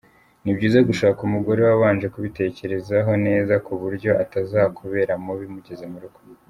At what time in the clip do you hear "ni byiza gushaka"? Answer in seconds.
0.43-1.19